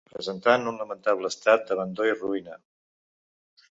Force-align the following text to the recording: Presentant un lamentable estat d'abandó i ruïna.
Presentant 0.11 0.65
un 0.71 0.79
lamentable 0.83 1.31
estat 1.35 1.69
d'abandó 1.69 2.11
i 2.13 2.19
ruïna. 2.19 2.61